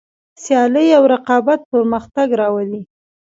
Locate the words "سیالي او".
0.43-1.03